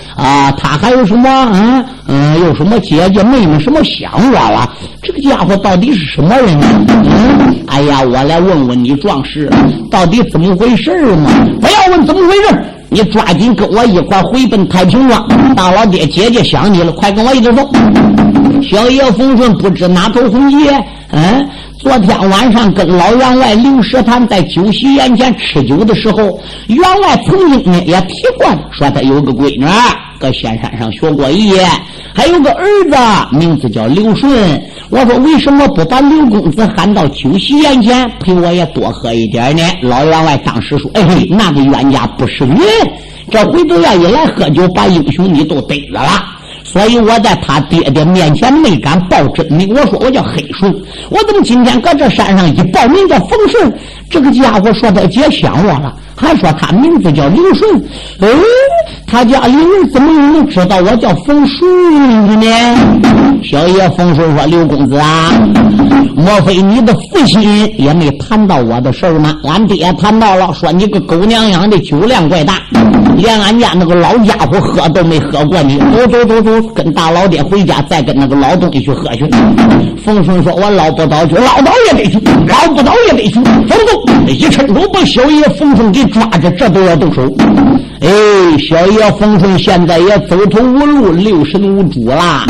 [0.59, 1.29] 他还有什么？
[1.53, 4.69] 嗯嗯，有什么姐姐妹妹什么想我了？
[5.01, 6.67] 这个家伙到底是什么人呢？
[7.05, 9.49] 嗯，哎呀，我来问问你壮士，
[9.89, 11.31] 到底怎么回事嘛？
[11.61, 12.65] 不要问怎么回事。
[12.89, 17.71] 你抓紧跟我一块回奔太平庄，大老爹姐姐想你了，快跟我一起走。
[18.69, 29.65] 小爷冯顺不知哪头红叶，嗯，昨天晚上跟老员外刘石潭在酒席宴前吃酒的时候，员外曾经呢也提过，说他有个闺女。
[30.21, 31.55] 搁仙山上学过艺，
[32.15, 34.31] 还有个儿子，名字叫刘顺。
[34.91, 39.63] 我说为什么不把刘公子喊到酒席宴前陪我也多喝一点呢？
[39.81, 42.59] 老员外当时说：“哎，那个冤家不是人，
[43.31, 46.11] 这回头要一来喝酒，把英雄你都逮着了。
[46.63, 49.75] 所以我在他爹爹面前没敢报真名。
[49.75, 50.71] 我说我叫黑顺，
[51.09, 53.73] 我怎么今天搁这山上一报名叫冯顺？
[54.11, 57.81] 这个家伙说他姐想我了，还说他名字叫刘顺。
[58.21, 58.29] 哎，
[59.07, 63.30] 他家里人怎么能知道我叫冯顺呢？
[63.43, 65.33] 小爷冯顺说：“刘公子啊，
[66.15, 67.43] 莫非你的父亲
[67.79, 69.35] 也没谈到我的事儿吗？
[69.45, 72.55] 俺爹谈到了，说你个狗娘养的酒量怪大，
[73.17, 75.79] 连俺家那个老家伙喝都没喝过你。
[75.79, 79.29] 走走走走，跟大老爹回家，再跟那个老东西去喝去。”
[80.05, 83.35] 冯顺说：“我捞不到酒，捞到也得去，捞不到也得去。
[83.41, 87.23] 走走，一伸手把小爷冯顺给抓着，这都要动手。
[88.01, 88.09] 哎，
[88.59, 92.47] 小爷冯顺现在也走投无路，六神无主啦。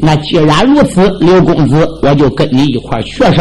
[0.00, 3.40] 那既然如此，刘公子，我就跟你一块去是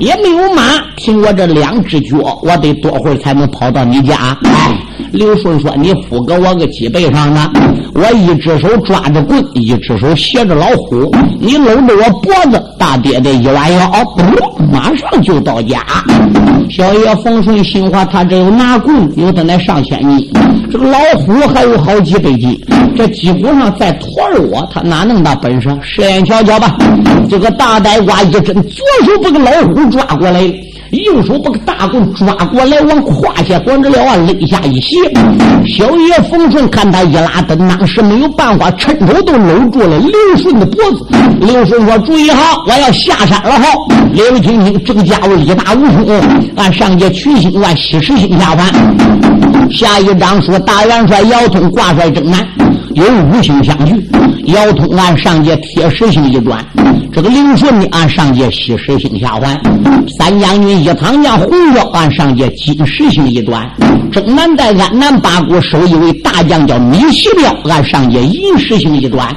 [0.00, 0.62] 也没有马，
[0.96, 4.36] 凭我这两只脚，我得多会儿才能跑到你家。
[5.12, 7.50] 刘顺说：“你扶搁我个脊背上呢，
[7.94, 11.10] 我一只手抓着棍，一只手携着老虎。
[11.40, 15.82] 你搂着我脖子，大爹爹一弯腰，不、哦马上就到家。”
[16.70, 20.30] 小爷冯顺心话：“他这有拿棍，有的来上千斤，
[20.70, 22.60] 这个老虎还有好几百斤，
[22.94, 25.74] 这脊骨上再驮着我，他哪那么大本事？
[25.82, 26.76] 试验瞧瞧吧。”
[27.30, 30.40] 这个大呆瓜一伸，左手把个老虎抓过来。
[30.90, 34.96] 右手把个大棍抓过来，往胯下管着了啊，肋下一斜。
[35.66, 41.06] 小爷冯顺看他一拉灯，当时没有办法，趁手都搂住了刘顺的脖子。
[41.40, 43.66] 刘顺说：“注意好，我要下山了哈！”
[44.12, 46.20] 刘听听，这个家伙力大无穷，
[46.56, 48.66] 俺上界取星，俺西池星下凡。
[49.70, 52.46] 下一章说，大元帅姚通挂帅征南，
[52.94, 54.08] 有五星相聚。
[54.46, 56.64] 姚通按上界铁石星一转，
[57.12, 59.60] 这个刘顺呢按上界西石星下凡。
[60.18, 63.70] 三将军一堂将洪彪按上界金石星一转，
[64.10, 69.36] 征南在安南八国守一位大将叫米西彪按上界银石星一转，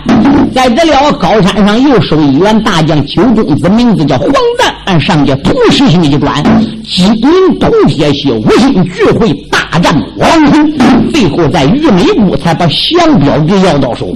[0.54, 6.42] 在这了高山上又守一员大将九公子，名字叫黄旦按上界铜石星一转，
[6.88, 14.08] 金银铜铁系五星聚会大战王昏，最后在玉美谷才把降表给要到手，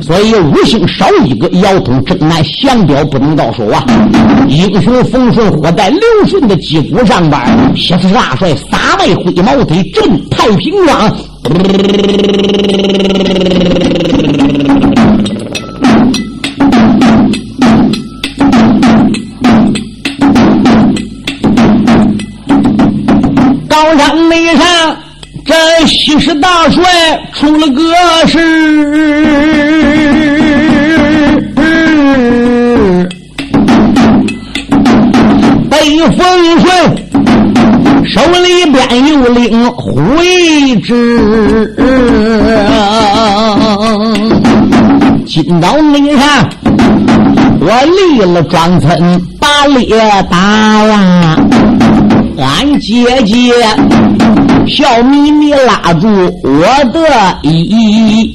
[0.00, 0.36] 所以。
[0.36, 3.82] 五星少一个，姚通征南降表不能到手啊！
[4.48, 7.40] 英雄冯顺活在刘顺的脊骨上边，
[7.74, 11.10] 西四大帅撒外挥毛腿镇太平庄。
[23.68, 24.96] 高山内上，
[25.86, 26.82] 西施大帅
[27.34, 27.82] 出了个
[28.26, 28.38] 事。
[35.70, 35.76] 北
[36.16, 36.18] 风
[36.60, 36.68] 顺
[38.06, 41.74] 手里边有领回旨，
[45.26, 46.48] 今到门上，
[47.60, 49.96] 我立了庄村把猎
[50.30, 50.36] 打
[50.84, 51.45] 完，
[52.38, 53.52] 俺姐姐
[54.66, 56.06] 笑眯眯拉住
[56.42, 56.98] 我的
[57.42, 58.34] 衣，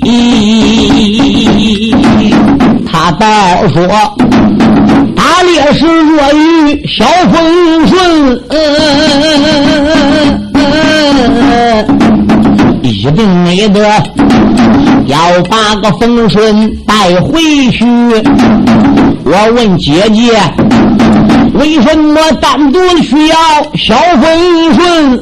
[2.86, 3.28] 他倒
[3.70, 3.88] 说。
[5.16, 8.42] 打猎时若遇小风顺，
[12.82, 13.80] 一定没得
[15.06, 15.18] 要
[15.50, 17.40] 把个风顺带回
[17.72, 17.86] 去。
[19.24, 20.34] 我问姐姐，
[21.54, 23.36] 为什么单独需要
[23.76, 25.20] 小风顺？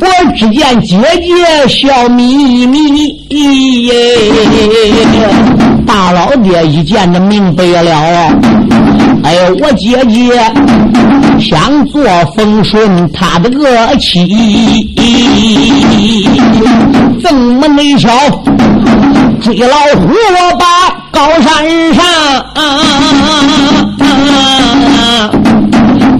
[0.00, 3.12] 我只见姐姐笑眯眯。
[5.86, 7.90] 大老爹一见就明白了，
[9.24, 10.40] 哎，我姐姐
[11.40, 12.02] 想做
[12.36, 13.66] 风顺他的个
[13.98, 14.88] 妻，
[17.22, 18.10] 怎么没巧
[19.40, 20.64] 追老虎我把
[21.10, 22.02] 高山上，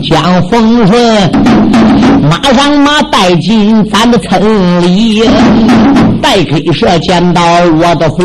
[0.03, 1.31] 将风顺
[2.31, 5.23] 马上马带进咱的村里。
[6.21, 7.41] 带给社见到
[7.81, 8.25] 我的货，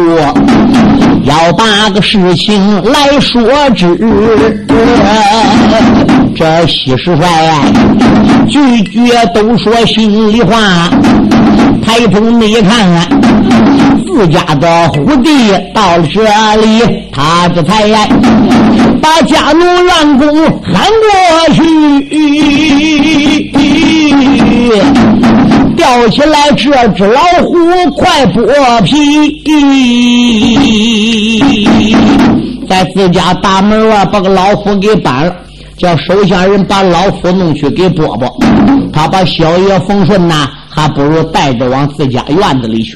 [1.23, 3.41] 要把个事情来说
[3.75, 3.95] 知。
[6.35, 7.27] 这西施帅
[8.49, 10.89] 句句都说心里话，
[11.85, 13.21] 抬头你看看，
[14.05, 15.29] 自家的虎弟
[15.73, 16.21] 到了这
[16.61, 17.87] 里，他这才
[19.01, 20.27] 把家奴员工
[20.61, 21.09] 喊过
[21.53, 21.61] 去。
[25.75, 27.57] 吊起来这只老虎，
[27.97, 29.43] 快剥皮！
[32.69, 35.35] 在自家大门外把个老虎给搬了，
[35.77, 38.31] 叫手下人把老虎弄去给剥剥。
[38.93, 42.95] 他把小爷冯顺呐还不如带着往自家院子里去。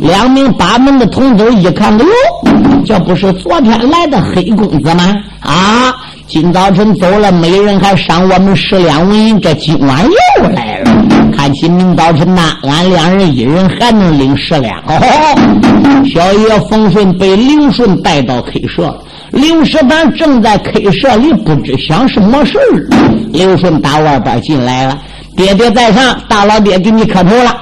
[0.00, 5.04] 两名八门的童子一看，哎呦，这不是昨天来的黑公子吗？
[5.40, 5.94] 啊，
[6.26, 10.90] 今早晨走了，没人还赏我们十两纹银，这今晚又来了。
[11.36, 14.78] 看起明早晨呐，俺两人一人还能领十两。
[14.86, 18.96] 哦，小爷冯顺被刘顺带到 K 社，
[19.32, 22.88] 刘石板正在 K 社里不知想什么事儿。
[23.32, 24.98] 刘顺打外边进来了。
[25.36, 27.56] 爹爹在上，大老爹给你磕头了。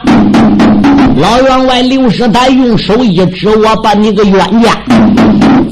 [1.17, 4.71] 老员外刘师台用手一指，我把你个冤家，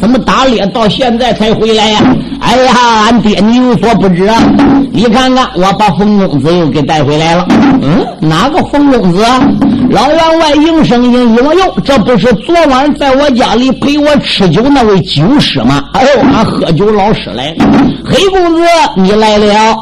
[0.00, 2.00] 怎么打猎到现在才回来呀？
[2.40, 2.72] 哎呀，
[3.06, 4.40] 俺爹你有所不知啊！
[4.92, 7.46] 你看看，我把冯公子又给带回来了。
[7.82, 9.24] 嗯，哪个冯公子？
[9.90, 15.82] 老员外应声应应，我哟，这不是昨晚在我家里陪我吃酒那位酒师吗？
[15.94, 17.66] 哎呦，俺喝酒老师来了。
[18.04, 18.62] 黑公子，
[18.96, 19.76] 你来了。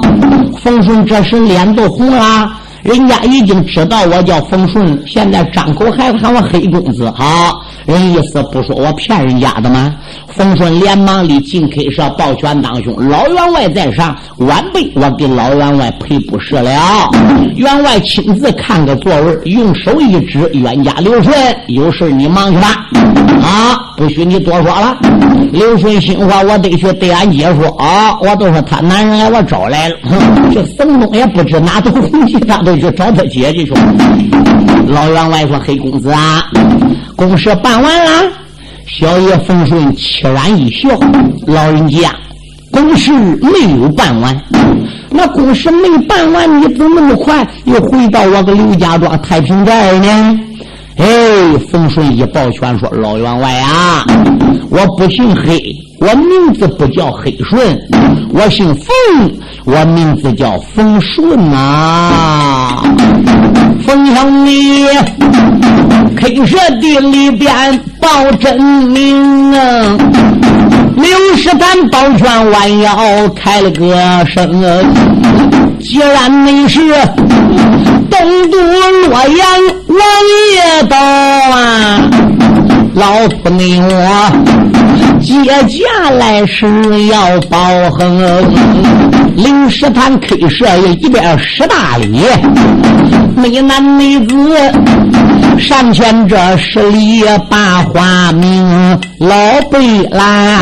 [0.63, 2.51] 冯顺这时脸都红了。
[2.83, 9.93] 人家已经知道我叫冯顺，现在张口还喊我黑公子，好，人意思不说我骗人家的吗？
[10.35, 17.11] 冯顺连忙里进 K 社抱拳当兄，老员外在上，晚辈我给老员外赔不是了。
[17.57, 21.35] 员外亲自看个座位，用手一指，冤家刘顺，
[21.67, 22.69] 有事你忙去吧。
[23.43, 24.97] 啊，不许你多说了。
[25.53, 29.97] 刘顺心话，我得去对俺姐说啊，我都说他男人来我找来了，
[30.53, 32.77] 这冯东也不知哪头红旗，他都。
[32.77, 33.73] 去找他姐姐去。
[34.87, 36.45] 老员外说：“黑公子啊，
[37.17, 38.31] 公事办完了。”
[38.89, 40.89] 小爷冯顺凄然一笑
[41.47, 42.09] ：“老人家，
[42.71, 44.35] 公事没有办完。
[45.11, 50.41] 那公事没办完，你怎么那么快又回到我个刘家庄太平寨呢？”
[50.99, 54.05] 哎，冯顺一抱拳说：“老员外啊，
[54.71, 55.61] 我不姓黑。”
[55.99, 57.79] 我名字不叫黑顺，
[58.33, 59.33] 我姓冯，
[59.65, 62.83] 我名字叫冯顺啊。
[63.85, 64.85] 冯兄弟
[66.21, 69.97] 黑社地里边报真名啊。
[70.97, 73.95] 刘师丹抱拳弯腰开了个
[74.27, 74.63] 声，
[75.81, 76.81] 既然你是
[78.11, 78.59] 东都
[79.09, 79.47] 洛阳
[79.89, 79.99] 王
[80.55, 82.11] 爷到啊，
[82.95, 84.66] 老夫你我。
[85.21, 87.59] 接驾来是要报
[87.91, 88.23] 恒，
[89.37, 90.67] 临时谈 K 社
[91.01, 92.21] 一边十大礼，
[93.35, 94.35] 美男美子
[95.59, 99.37] 上前这十里把花名，老
[99.71, 100.61] 贝拉，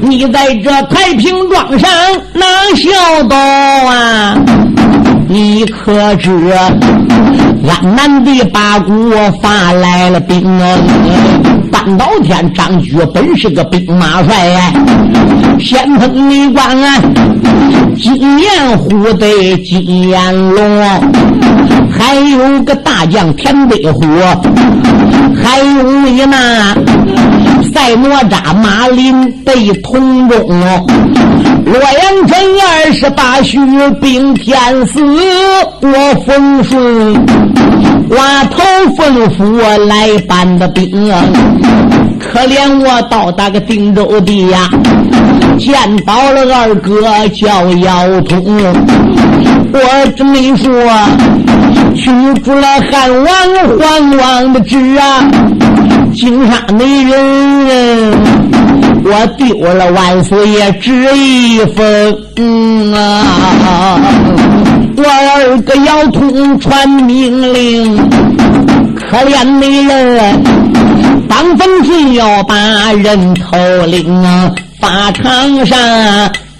[0.00, 1.90] 你在这太平庄上
[2.34, 4.36] 哪孝道啊？
[5.28, 6.30] 你可知
[7.68, 8.94] 俺南的八国
[9.40, 10.76] 发来了兵啊？
[11.82, 14.72] 半岛天张举本是个兵马帅呀，
[15.58, 17.00] 先锋你官啊，
[17.96, 19.26] 金岩虎的
[19.64, 20.62] 金岩龙，
[21.90, 24.02] 还有个大将田北虎，
[25.42, 26.74] 还有你那
[27.72, 30.46] 赛哪吒马林被同中，
[31.64, 33.58] 洛阳城二十八宿
[34.02, 35.00] 兵天死，
[35.80, 37.26] 我冯顺。
[38.10, 38.60] 挖头
[38.96, 40.90] 吩咐来搬的兵！
[42.18, 44.68] 可怜我到达个定州地呀，
[45.58, 47.02] 见到了二哥
[47.34, 48.44] 叫姚通，
[49.72, 49.78] 我
[50.16, 50.70] 这么说，
[51.94, 52.10] 取
[52.42, 53.26] 出了汉王
[53.78, 55.28] 皇王的旨啊，
[56.14, 58.12] 惊杀美人，
[59.04, 63.98] 我丢了万岁爷旨一封啊！
[64.96, 67.96] 我二哥姚通传命令，
[68.94, 70.42] 可怜美人，
[71.40, 72.54] 当风顺要把
[72.92, 74.52] 人头领啊！
[74.78, 75.78] 法场上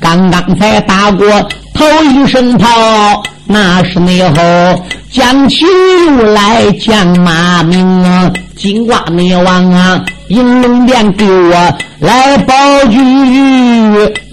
[0.00, 1.26] 刚刚才打过
[1.74, 5.66] 头一声炮，那是内后将旗
[6.06, 8.32] 又来将马名啊！
[8.56, 12.54] 金瓜内王啊，银龙殿给我来保
[12.86, 12.98] 举，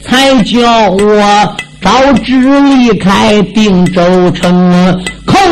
[0.01, 1.55] 才叫我。
[1.79, 5.05] 招旨离开定州城，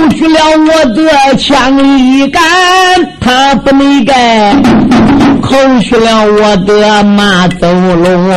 [0.06, 2.40] 扣去了我的枪一杆，
[3.20, 4.14] 他不没盖；
[5.42, 8.30] 扣去了我的马走龙，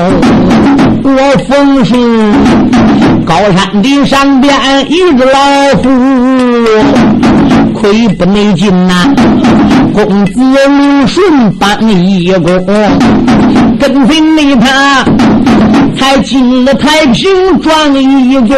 [1.03, 2.35] 我奉行
[3.27, 4.51] 高山顶上边
[4.89, 5.89] 一只老虎，
[7.81, 9.15] 亏不内劲呐！
[9.95, 12.67] 公子刘顺帮一功，
[13.79, 15.05] 跟随你他。
[15.97, 18.57] 才进了太平庄一座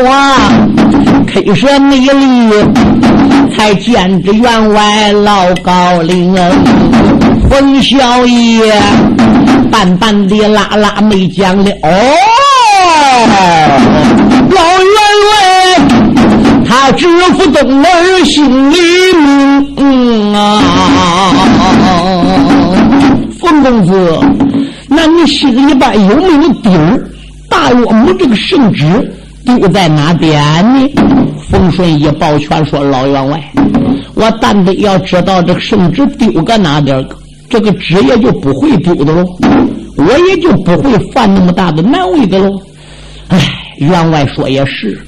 [1.26, 2.50] ，K 社内里
[3.56, 6.34] 才见着员外老高龄，
[7.48, 8.78] 冯小爷
[9.70, 11.70] 淡淡的拉拉没讲了。
[11.82, 11.88] 哦，
[14.50, 14.94] 老员
[15.30, 15.32] 外
[16.68, 18.76] 他知府东儿心里
[19.76, 20.60] 嗯啊，
[23.38, 24.18] 冯公子，
[24.88, 27.06] 那你心里边有没有底儿？
[27.48, 28.84] 大岳母这个圣旨
[29.44, 30.40] 丢在哪边
[30.74, 30.88] 呢？
[31.50, 33.42] 冯顺义抱拳说：“老员外，
[34.14, 37.04] 我但得要知道这个圣旨丢搁哪点
[37.48, 39.24] 这个纸也就不会丢的喽，
[39.96, 42.50] 我也就不会犯那么大的难为的喽。”
[43.28, 43.38] 哎，
[43.78, 44.98] 员外说也是，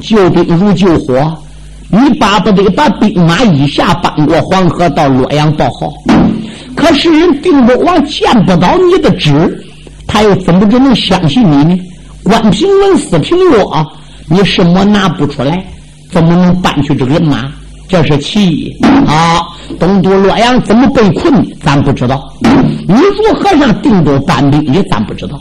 [0.00, 1.36] 救兵如救火。
[1.92, 5.92] 你巴不得把兵马一下搬过黄河到洛阳报号，
[6.76, 9.64] 可是人定州王见不到你的旨，
[10.06, 11.78] 他又怎么就能相信你呢？
[12.22, 13.66] 官平文，私凭约，
[14.28, 15.64] 你什么拿不出来？
[16.12, 17.50] 怎么能搬去这个人马？
[17.90, 19.42] 这是其一啊！
[19.80, 21.44] 东都洛阳怎么被困？
[21.60, 22.22] 咱不知道。
[22.86, 24.80] 你如何让定州搬兵的？
[24.84, 25.40] 咱不知道。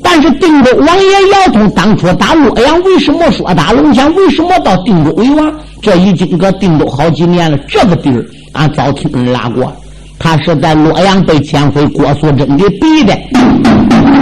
[0.00, 4.14] 但是定州王爷姚通当初打洛阳，为什么说打龙江？
[4.14, 5.52] 为什么到定州为王？
[5.82, 7.58] 这已经搁定州好几年了。
[7.68, 9.72] 这个地儿俺早听人拉过，
[10.22, 13.12] 他是在洛阳被前妃郭素贞给逼的，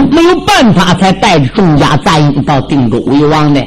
[0.09, 3.63] 没有办法才带着众家杂役到定州为王的。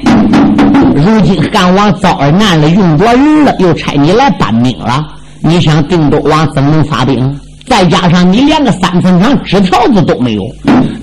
[0.97, 5.07] 如今汉王遭而难了，用着人了，又差你来搬兵了。
[5.41, 7.39] 你想定州王怎么能发兵？
[7.69, 10.43] 再加上你连个三分长纸条子都没有，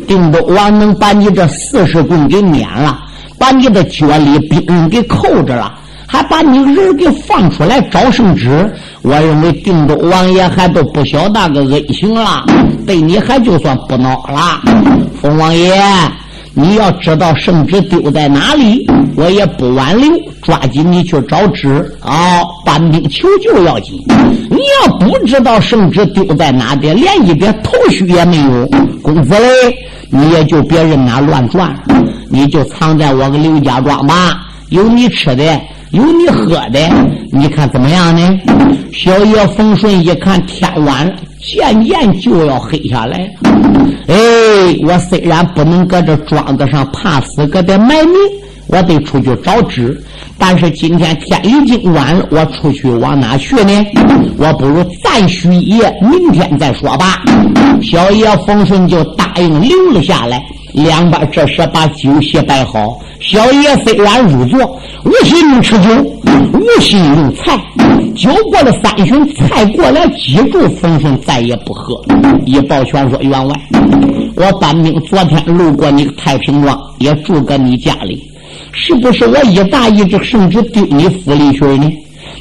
[0.08, 3.00] 定州王能把你这四十棍给免了，
[3.40, 5.74] 把你的脚里兵给扣着了，
[6.12, 8.70] 还把你人给放出来找圣旨。
[9.02, 12.44] 我认为定州王爷还都不晓得个恩情了，
[12.86, 14.62] 对你还就算不恼了，
[15.22, 15.82] 冯王爷。
[16.54, 18.86] 你要知道圣旨丢在哪里，
[19.16, 22.42] 我也不挽留，抓紧你去找旨啊！
[22.66, 23.98] 搬兵求救要紧。
[24.50, 28.68] 你要不知道圣旨丢在哪点，连一点头绪也没有，
[29.02, 29.48] 公子嘞，
[30.10, 31.74] 你也就别任那乱转，
[32.30, 35.44] 你就藏在我个刘家庄吧，有你吃的。
[35.92, 36.80] 有你喝的，
[37.34, 38.40] 你看怎么样呢？
[38.94, 43.26] 小爷冯顺一看天晚了，渐渐就要黑下来了。
[44.08, 44.16] 哎，
[44.88, 48.14] 我虽然不能搁这庄子上怕死，搁这卖命，
[48.68, 50.02] 我得出去找纸。
[50.38, 53.86] 但是今天天已经晚了，我出去往哪去呢？
[54.38, 57.22] 我不如暂许一夜，明天再说吧。
[57.82, 60.42] 小爷冯顺就答应留了下来。
[60.74, 64.60] 两边这时把酒席摆好，小爷虽然入座，
[65.04, 65.90] 无心吃酒，
[66.54, 67.60] 无心用菜。
[68.16, 72.02] 酒过了三巡，菜过了，记住冯顺再也不喝。
[72.46, 73.56] 一抱拳说：“员外，
[74.36, 78.22] 我班兵昨天路过你太平庄，也住搁你家里，
[78.72, 81.90] 是不是我一大意，这圣旨丢你府里去呢？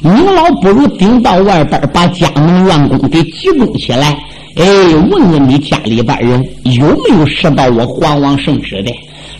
[0.01, 4.17] 您老不如顶到外边，把家门员工给集中起来。”
[4.55, 4.65] 哎，
[5.11, 8.91] 问问你家里边人有没有拾到我皇王圣旨的？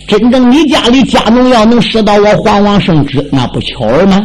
[0.08, 4.20] 真正你家里家奴要能拾到我皇王圣旨，那不巧了吗？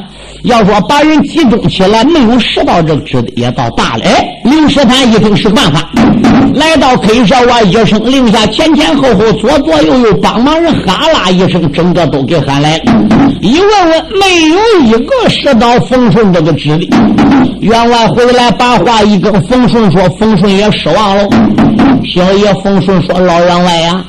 [0.48, 4.06] 要说把人集中起来，没有识到这个旨的，也倒大了。
[4.06, 5.90] 哎，刘师坦一听是办法，
[6.54, 12.84] 来到黑社哇一声令下，前前后后、左左右右帮忙人哈啦一声，整个都给喊来了。
[13.42, 16.88] 一问问，没有一个识到冯顺这个旨的。
[17.60, 21.28] 员外回来把话一跟冯顺说，冯顺也失望了。
[22.06, 24.02] 小爷冯顺说：“老员外呀，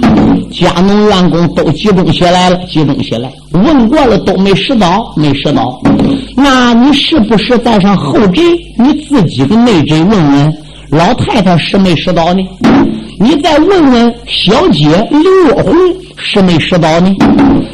[0.52, 5.80] 家农员工都集中起来了，集中起来，问过了都没拾到，没拾到。
[6.40, 8.40] 那你是不是在上后宅？
[8.78, 10.54] 你自己的内宅问问
[10.90, 12.40] 老太太是没拾到呢？
[13.18, 15.74] 你再问问小姐刘若红
[16.16, 17.12] 是没拾到呢？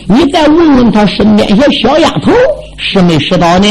[0.09, 2.33] 你再问问她身边些小丫头
[2.79, 3.67] 是没拾到呢？”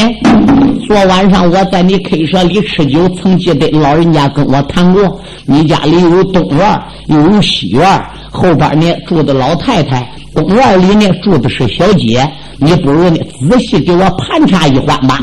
[0.86, 7.82] 昨晚上我在你 K 舍里吃酒，曾记得老人家跟我谈过，你家里有东院，又有西院，
[8.30, 12.28] 后边呢住的老太太，公院里面住的是小姐。
[12.56, 13.16] 你不如呢
[13.50, 15.18] 仔细给我盘查一番吧。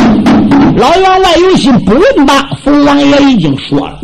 [0.76, 4.00] 老员外有心不问吧，冯王爷已经说了，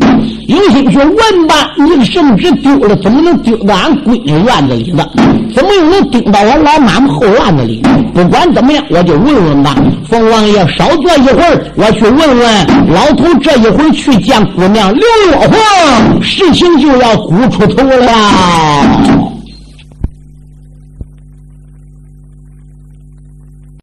[0.48, 1.74] 有心去问吧。
[1.78, 5.06] 你的圣旨丢了，怎么能丢到俺闺女院子里呢？
[5.54, 7.84] 怎么又能丢到我老妈妈后院子里？
[8.14, 9.76] 不管怎么样，我就问问吧。
[10.10, 13.26] 冯王爷稍坐一会儿，我去问问老头。
[13.42, 19.27] 这一回去见姑娘刘若红，事情就要鼓出头了。